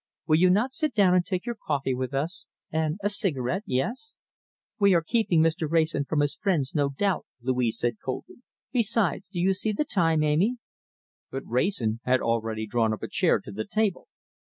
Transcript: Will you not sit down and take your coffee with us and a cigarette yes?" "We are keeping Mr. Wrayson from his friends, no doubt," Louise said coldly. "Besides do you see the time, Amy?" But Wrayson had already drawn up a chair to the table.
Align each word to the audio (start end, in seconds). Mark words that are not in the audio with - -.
Will 0.25 0.37
you 0.37 0.49
not 0.49 0.73
sit 0.73 0.95
down 0.95 1.13
and 1.13 1.23
take 1.23 1.45
your 1.45 1.53
coffee 1.53 1.93
with 1.93 2.11
us 2.11 2.45
and 2.71 2.97
a 3.03 3.07
cigarette 3.07 3.61
yes?" 3.67 4.15
"We 4.79 4.95
are 4.95 5.03
keeping 5.03 5.41
Mr. 5.43 5.69
Wrayson 5.69 6.05
from 6.05 6.21
his 6.21 6.33
friends, 6.33 6.73
no 6.73 6.89
doubt," 6.89 7.27
Louise 7.39 7.77
said 7.77 7.97
coldly. 8.03 8.37
"Besides 8.71 9.29
do 9.29 9.39
you 9.39 9.53
see 9.53 9.71
the 9.73 9.85
time, 9.85 10.23
Amy?" 10.23 10.57
But 11.29 11.43
Wrayson 11.45 11.99
had 12.03 12.19
already 12.19 12.65
drawn 12.65 12.93
up 12.93 13.03
a 13.03 13.07
chair 13.07 13.39
to 13.41 13.51
the 13.51 13.63
table. 13.63 14.07